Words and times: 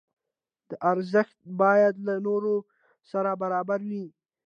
دا 0.69 0.75
ارزښت 0.91 1.39
باید 1.61 1.95
له 2.07 2.13
نورو 2.27 2.55
سره 3.11 3.31
برابر 3.41 3.79
وي. 3.89 4.05